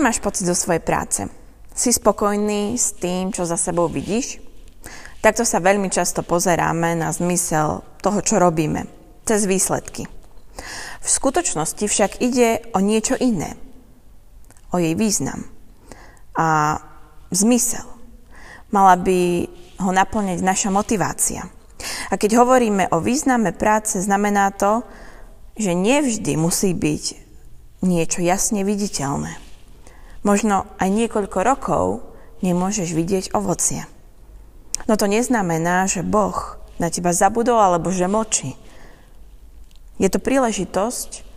Máš 0.00 0.16
pocit 0.16 0.48
zo 0.48 0.56
svojej 0.56 0.80
práce? 0.80 1.28
Si 1.76 1.92
spokojný 1.92 2.72
s 2.72 2.96
tým, 2.96 3.36
čo 3.36 3.44
za 3.44 3.60
sebou 3.60 3.84
vidíš? 3.84 4.40
Takto 5.20 5.44
sa 5.44 5.60
veľmi 5.60 5.92
často 5.92 6.24
pozeráme 6.24 6.96
na 6.96 7.12
zmysel 7.12 7.84
toho, 8.00 8.24
čo 8.24 8.40
robíme, 8.40 8.88
cez 9.28 9.44
výsledky. 9.44 10.08
V 11.04 11.08
skutočnosti 11.08 11.84
však 11.84 12.24
ide 12.24 12.64
o 12.72 12.80
niečo 12.80 13.12
iné. 13.20 13.60
O 14.72 14.80
jej 14.80 14.96
význam 14.96 15.44
a 16.32 16.80
zmysel. 17.28 17.84
Mala 18.72 18.96
by 18.96 19.44
ho 19.84 19.90
naplňať 19.92 20.40
naša 20.40 20.72
motivácia. 20.72 21.44
A 22.08 22.16
keď 22.16 22.40
hovoríme 22.40 22.88
o 22.88 23.04
význame 23.04 23.52
práce, 23.52 24.00
znamená 24.00 24.48
to, 24.56 24.80
že 25.60 25.76
nevždy 25.76 26.40
musí 26.40 26.72
byť 26.72 27.04
niečo 27.84 28.24
jasne 28.24 28.64
viditeľné. 28.64 29.49
Možno 30.20 30.68
aj 30.76 30.88
niekoľko 30.92 31.38
rokov 31.40 31.84
nemôžeš 32.44 32.92
vidieť 32.92 33.24
ovocie. 33.32 33.88
No 34.84 34.96
to 34.96 35.08
neznamená, 35.08 35.88
že 35.88 36.04
Boh 36.04 36.60
na 36.80 36.88
teba 36.88 37.12
zabudol 37.12 37.60
alebo 37.60 37.92
že 37.92 38.08
močí. 38.08 38.56
Je 40.00 40.08
to 40.08 40.16
príležitosť 40.16 41.28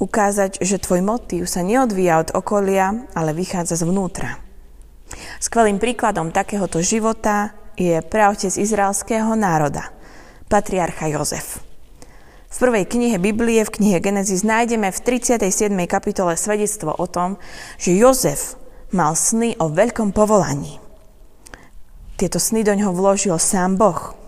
ukázať, 0.00 0.60
že 0.60 0.80
tvoj 0.80 1.00
motív 1.04 1.48
sa 1.48 1.64
neodvíja 1.64 2.20
od 2.20 2.32
okolia, 2.36 3.08
ale 3.16 3.36
vychádza 3.36 3.80
zvnútra. 3.80 4.40
Skvelým 5.40 5.80
príkladom 5.80 6.32
takéhoto 6.32 6.80
života 6.84 7.56
je 7.76 8.00
pravtec 8.04 8.52
izraelského 8.52 9.32
národa, 9.36 9.92
patriarcha 10.48 11.08
Jozef. 11.08 11.69
V 12.50 12.56
prvej 12.58 12.82
knihe 12.82 13.22
Biblie, 13.22 13.62
v 13.62 13.70
knihe 13.70 14.02
Genesis, 14.02 14.42
nájdeme 14.42 14.90
v 14.90 14.98
37. 14.98 15.70
kapitole 15.86 16.34
svedectvo 16.34 16.90
o 16.90 17.06
tom, 17.06 17.38
že 17.78 17.94
Jozef 17.94 18.58
mal 18.90 19.14
sny 19.14 19.54
o 19.62 19.70
veľkom 19.70 20.10
povolaní. 20.10 20.82
Tieto 22.18 22.42
sny 22.42 22.66
do 22.66 22.74
ňoho 22.74 22.90
vložil 22.90 23.38
sám 23.38 23.78
Boh. 23.78 24.18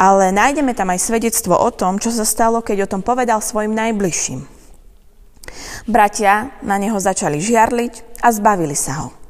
Ale 0.00 0.32
nájdeme 0.32 0.72
tam 0.72 0.88
aj 0.88 1.04
svedectvo 1.04 1.60
o 1.60 1.68
tom, 1.68 2.00
čo 2.00 2.08
sa 2.08 2.24
stalo, 2.24 2.64
keď 2.64 2.88
o 2.88 2.90
tom 2.96 3.04
povedal 3.04 3.44
svojim 3.44 3.76
najbližším. 3.76 4.40
Bratia 5.84 6.56
na 6.64 6.80
neho 6.80 6.96
začali 6.96 7.36
žiarliť 7.36 8.24
a 8.24 8.32
zbavili 8.32 8.74
sa 8.74 9.04
ho. 9.04 9.25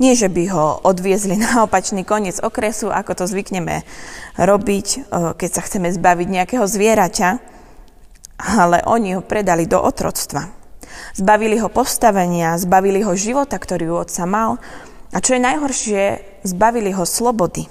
Nie, 0.00 0.16
že 0.16 0.32
by 0.32 0.44
ho 0.52 0.80
odviezli 0.86 1.36
na 1.44 1.64
opačný 1.64 2.06
koniec 2.06 2.40
okresu, 2.40 2.88
ako 2.88 3.12
to 3.12 3.24
zvykneme 3.28 3.84
robiť, 4.40 4.86
e, 4.88 4.98
keď 5.36 5.50
sa 5.50 5.62
chceme 5.64 5.92
zbaviť 5.92 6.28
nejakého 6.28 6.64
zvieraťa, 6.64 7.30
ale 8.42 8.82
oni 8.88 9.18
ho 9.18 9.22
predali 9.22 9.68
do 9.68 9.78
otroctva. 9.78 10.50
Zbavili 11.12 11.60
ho 11.60 11.68
postavenia, 11.68 12.56
zbavili 12.56 13.04
ho 13.04 13.12
života, 13.12 13.60
ktorý 13.60 13.92
u 13.92 13.96
otca 14.00 14.24
mal 14.24 14.56
a 15.12 15.20
čo 15.20 15.36
je 15.36 15.44
najhoršie, 15.44 16.02
zbavili 16.48 16.90
ho 16.96 17.04
slobody. 17.04 17.68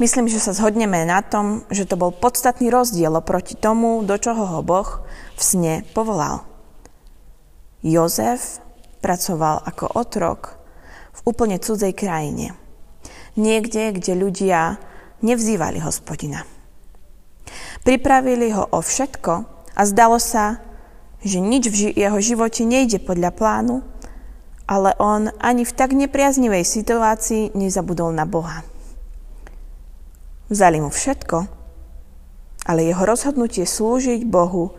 Myslím, 0.00 0.26
že 0.26 0.40
sa 0.40 0.56
zhodneme 0.56 1.04
na 1.04 1.20
tom, 1.20 1.68
že 1.68 1.84
to 1.84 2.00
bol 2.00 2.08
podstatný 2.08 2.72
rozdiel 2.72 3.12
oproti 3.12 3.52
tomu, 3.52 4.00
do 4.00 4.16
čoho 4.16 4.48
ho 4.56 4.60
Boh 4.64 5.04
v 5.36 5.42
sne 5.44 5.74
povolal. 5.92 6.48
Jozef 7.84 8.64
pracoval 9.04 9.60
ako 9.68 9.92
otrok 9.92 10.61
úplne 11.22 11.58
cudzej 11.58 11.94
krajine. 11.94 12.54
Niekde, 13.38 13.96
kde 13.96 14.12
ľudia 14.18 14.60
nevzývali 15.24 15.80
hospodina. 15.80 16.44
Pripravili 17.82 18.52
ho 18.52 18.68
o 18.70 18.78
všetko 18.78 19.32
a 19.74 19.82
zdalo 19.88 20.20
sa, 20.22 20.62
že 21.22 21.38
nič 21.38 21.70
v 21.70 21.94
jeho 21.94 22.18
živote 22.18 22.66
nejde 22.66 22.98
podľa 23.02 23.30
plánu 23.34 23.76
ale 24.72 24.96
on 24.96 25.28
ani 25.36 25.68
v 25.68 25.76
tak 25.76 25.92
nepriaznivej 25.92 26.64
situácii 26.64 27.52
nezabudol 27.52 28.14
na 28.16 28.24
Boha. 28.24 28.64
Vzali 30.48 30.80
mu 30.80 30.88
všetko, 30.88 31.44
ale 32.64 32.88
jeho 32.88 33.04
rozhodnutie 33.04 33.68
slúžiť 33.68 34.24
Bohu 34.24 34.72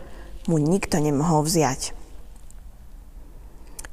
mu 0.50 0.56
nikto 0.58 0.98
nemohol 0.98 1.46
vziať. 1.46 1.94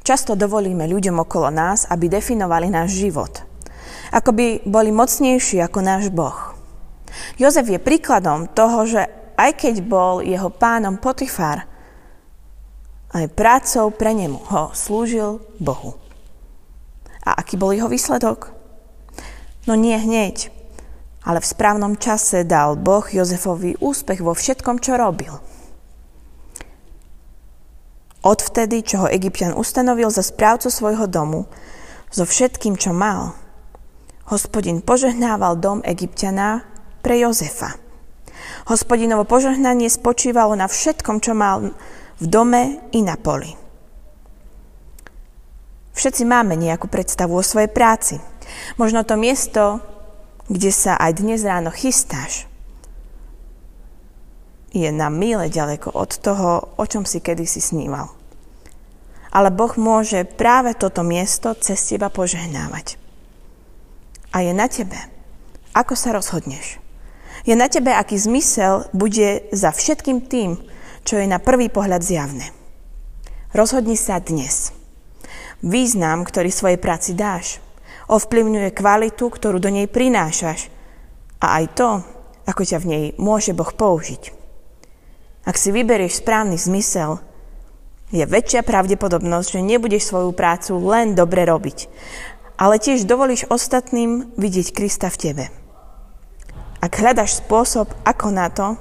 Často 0.02 0.34
dovolíme 0.34 0.90
ľuďom 0.90 1.22
okolo 1.22 1.54
nás, 1.54 1.86
aby 1.86 2.10
definovali 2.10 2.74
náš 2.74 2.98
život. 2.98 3.46
Ako 4.10 4.34
by 4.34 4.66
boli 4.66 4.90
mocnejší 4.90 5.62
ako 5.62 5.80
náš 5.86 6.10
Boh. 6.10 6.58
Jozef 7.38 7.70
je 7.70 7.78
príkladom 7.78 8.50
toho, 8.50 8.90
že 8.90 9.06
aj 9.38 9.52
keď 9.62 9.76
bol 9.86 10.26
jeho 10.26 10.50
pánom 10.50 10.98
Potifar, 10.98 11.70
aj 13.12 13.28
prácou 13.36 13.92
pre 13.92 14.16
nemu 14.16 14.40
ho 14.40 14.72
slúžil 14.72 15.44
Bohu. 15.60 16.00
A 17.22 17.38
aký 17.38 17.60
bol 17.60 17.76
jeho 17.76 17.92
výsledok? 17.92 18.56
No 19.70 19.78
nie 19.78 19.94
hneď, 19.94 20.50
ale 21.22 21.38
v 21.44 21.50
správnom 21.52 22.00
čase 22.00 22.42
dal 22.48 22.80
Boh 22.80 23.06
Jozefovi 23.06 23.78
úspech 23.78 24.26
vo 24.26 24.34
všetkom, 24.34 24.82
čo 24.82 24.98
robil. 24.98 25.38
Odvtedy, 28.22 28.86
čo 28.86 29.06
ho 29.06 29.08
Egyptian 29.10 29.58
ustanovil 29.58 30.14
za 30.14 30.22
správcu 30.22 30.70
svojho 30.70 31.10
domu, 31.10 31.50
so 32.14 32.22
všetkým, 32.22 32.78
čo 32.78 32.94
mal, 32.94 33.34
hospodin 34.30 34.86
požehnával 34.86 35.58
dom 35.58 35.82
Egyptiana 35.82 36.62
pre 37.02 37.18
Jozefa. 37.18 37.82
Hospodinovo 38.70 39.26
požehnanie 39.26 39.90
spočívalo 39.90 40.54
na 40.54 40.70
všetkom, 40.70 41.18
čo 41.18 41.34
mal 41.34 41.74
v 42.22 42.26
dome 42.30 42.78
i 42.94 43.02
na 43.02 43.18
poli. 43.18 43.58
Všetci 45.98 46.24
máme 46.24 46.54
nejakú 46.56 46.88
predstavu 46.88 47.36
o 47.36 47.44
svojej 47.44 47.74
práci. 47.74 48.22
Možno 48.78 49.02
to 49.02 49.18
miesto, 49.18 49.82
kde 50.46 50.70
sa 50.70 50.94
aj 51.00 51.20
dnes 51.20 51.42
ráno 51.42 51.74
chystáš, 51.74 52.46
je 54.72 54.88
na 54.90 55.12
míle 55.12 55.52
ďaleko 55.52 55.92
od 55.92 56.12
toho, 56.24 56.80
o 56.80 56.86
čom 56.88 57.04
si 57.04 57.20
kedysi 57.20 57.60
sníval. 57.60 58.08
Ale 59.32 59.52
Boh 59.52 59.72
môže 59.76 60.24
práve 60.24 60.76
toto 60.76 61.04
miesto 61.04 61.56
cez 61.60 61.80
teba 61.88 62.12
požehnávať. 62.12 62.96
A 64.32 64.44
je 64.48 64.52
na 64.56 64.68
tebe, 64.72 64.96
ako 65.76 65.96
sa 65.96 66.16
rozhodneš. 66.16 66.80
Je 67.44 67.56
na 67.56 67.68
tebe, 67.68 67.92
aký 67.92 68.16
zmysel 68.16 68.88
bude 68.96 69.44
za 69.52 69.76
všetkým 69.76 70.24
tým, 70.28 70.56
čo 71.04 71.20
je 71.20 71.28
na 71.28 71.40
prvý 71.40 71.68
pohľad 71.68 72.04
zjavné. 72.04 72.52
Rozhodni 73.52 74.00
sa 74.00 74.24
dnes. 74.24 74.72
Význam, 75.60 76.24
ktorý 76.24 76.48
svojej 76.48 76.80
práci 76.80 77.12
dáš, 77.12 77.60
ovplyvňuje 78.08 78.76
kvalitu, 78.76 79.28
ktorú 79.28 79.60
do 79.60 79.72
nej 79.72 79.88
prinášaš 79.88 80.72
a 81.44 81.60
aj 81.60 81.66
to, 81.76 81.90
ako 82.48 82.62
ťa 82.64 82.78
v 82.84 82.90
nej 82.90 83.06
môže 83.20 83.52
Boh 83.56 83.72
použiť. 83.72 84.41
Ak 85.42 85.58
si 85.58 85.74
vyberieš 85.74 86.22
správny 86.22 86.54
zmysel, 86.58 87.18
je 88.14 88.22
väčšia 88.28 88.62
pravdepodobnosť, 88.62 89.58
že 89.58 89.62
nebudeš 89.66 90.12
svoju 90.12 90.36
prácu 90.36 90.78
len 90.86 91.18
dobre 91.18 91.48
robiť, 91.48 91.88
ale 92.60 92.78
tiež 92.78 93.10
dovolíš 93.10 93.50
ostatným 93.50 94.36
vidieť 94.38 94.76
Krista 94.76 95.10
v 95.10 95.18
tebe. 95.18 95.46
Ak 96.82 96.98
hľadaš 96.98 97.42
spôsob, 97.42 97.90
ako 98.06 98.28
na 98.30 98.52
to, 98.54 98.78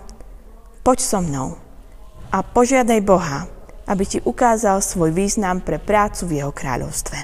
poď 0.84 0.99
so 1.00 1.20
mnou 1.22 1.56
a 2.28 2.44
požiadaj 2.44 3.00
Boha, 3.04 3.49
aby 3.88 4.04
ti 4.04 4.19
ukázal 4.20 4.84
svoj 4.84 5.15
význam 5.16 5.65
pre 5.65 5.81
prácu 5.81 6.29
v 6.29 6.37
jeho 6.43 6.52
kráľovstve. 6.52 7.19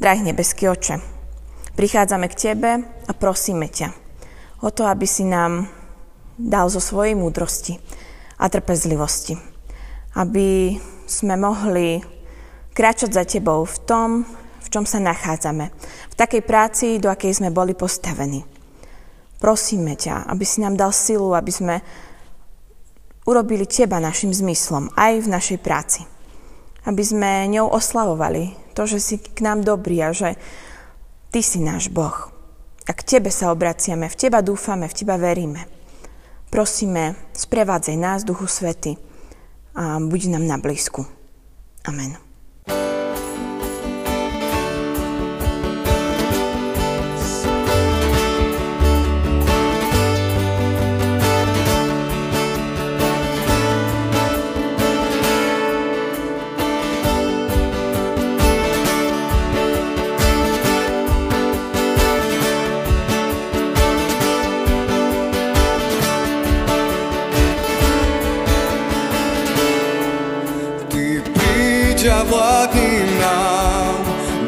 Drahý 0.00 0.24
nebeský 0.24 0.64
oče, 0.72 0.96
prichádzame 1.76 2.26
k 2.32 2.38
Tebe 2.38 2.70
a 3.04 3.12
prosíme 3.12 3.68
ťa 3.68 3.92
o 4.60 4.68
to, 4.68 4.84
aby 4.84 5.04
si 5.08 5.24
nám 5.24 5.79
dal 6.40 6.72
zo 6.72 6.80
svojej 6.80 7.12
múdrosti 7.12 7.76
a 8.40 8.48
trpezlivosti, 8.48 9.36
aby 10.16 10.80
sme 11.04 11.36
mohli 11.36 12.00
kráčať 12.72 13.10
za 13.12 13.24
Tebou 13.28 13.68
v 13.68 13.76
tom, 13.84 14.08
v 14.60 14.68
čom 14.72 14.88
sa 14.88 15.02
nachádzame, 15.02 15.68
v 16.08 16.14
takej 16.14 16.42
práci, 16.46 16.96
do 16.96 17.12
akej 17.12 17.42
sme 17.42 17.52
boli 17.52 17.76
postavení. 17.76 18.40
Prosíme 19.40 19.96
ťa, 19.96 20.28
aby 20.28 20.44
si 20.44 20.60
nám 20.60 20.76
dal 20.76 20.92
silu, 20.92 21.32
aby 21.32 21.52
sme 21.52 21.76
urobili 23.24 23.64
Teba 23.64 24.00
našim 24.00 24.32
zmyslom 24.32 24.92
aj 24.96 25.24
v 25.24 25.28
našej 25.28 25.58
práci. 25.60 26.04
Aby 26.84 27.04
sme 27.04 27.48
ňou 27.48 27.68
oslavovali 27.72 28.56
to, 28.72 28.88
že 28.88 28.98
si 29.00 29.16
k 29.20 29.44
nám 29.44 29.64
dobrý 29.64 30.00
a 30.00 30.16
že 30.16 30.36
Ty 31.30 31.40
si 31.40 31.60
náš 31.60 31.92
Boh. 31.92 32.32
A 32.88 32.90
k 32.90 33.00
Tebe 33.06 33.30
sa 33.30 33.52
obraciame, 33.52 34.08
v 34.08 34.18
Teba 34.18 34.40
dúfame, 34.42 34.88
v 34.90 34.96
Teba 34.96 35.14
veríme. 35.14 35.79
Prosíme, 36.50 37.14
sprevádzaj 37.32 37.96
nás, 37.96 38.24
Duchu 38.24 38.46
Svety, 38.46 38.96
a 39.74 39.98
buď 39.98 40.26
nám 40.26 40.46
na 40.46 40.58
blízku. 40.58 41.06
Amen. 41.84 42.29
Ťa 72.10 72.26
vládni 72.26 73.06
nám, 73.22 73.94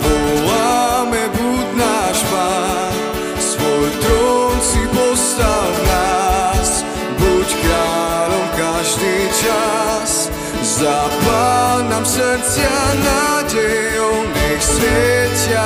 voláme 0.03 1.31
buď 1.31 1.67
náš 1.79 2.19
pán, 2.27 2.95
svoj 3.39 3.91
trón 4.03 4.57
si 4.59 4.83
postav 4.91 5.71
nás, 5.87 6.83
buď 7.23 7.49
kráľom 7.63 8.47
každý 8.59 9.17
čas, 9.47 10.27
zapál 10.59 11.87
nám 11.87 12.03
srdcia 12.03 12.79
nádejou, 12.99 14.27
nech 14.27 14.59
svietia 14.59 15.63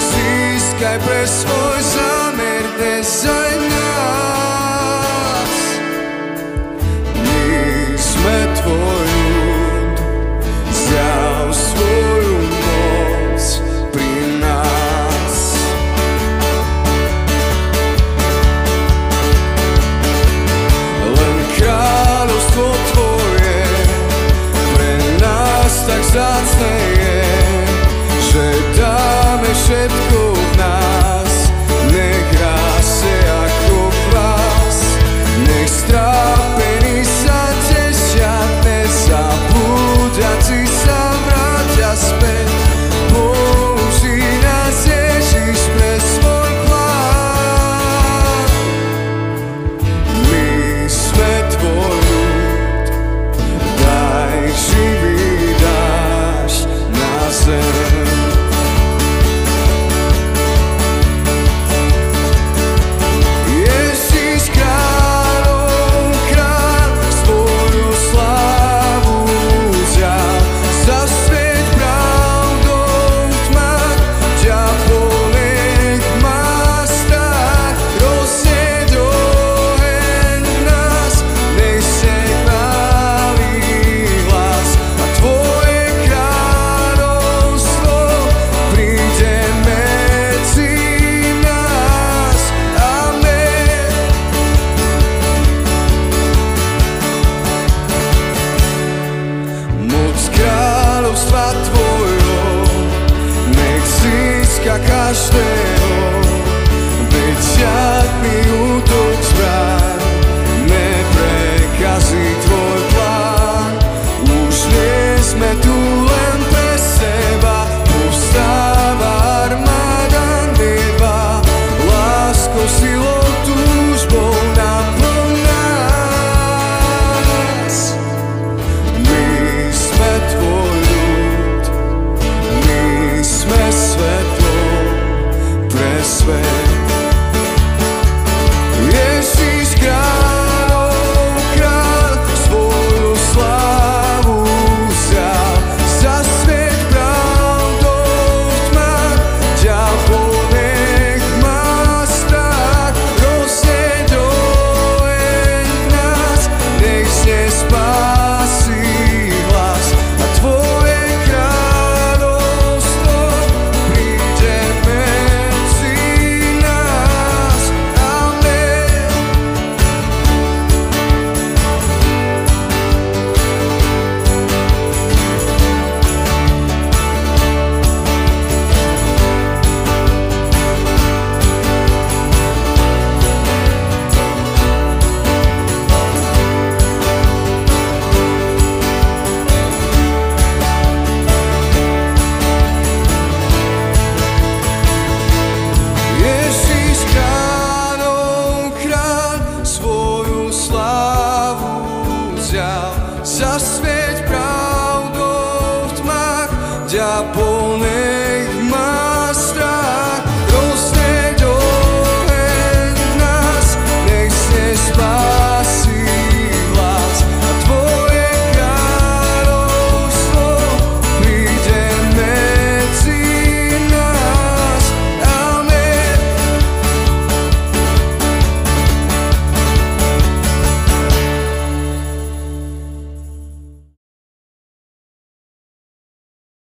získaj 0.00 0.96
pre 1.04 1.22